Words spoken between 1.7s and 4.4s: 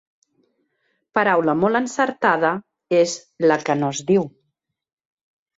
encertada és la que no es diu.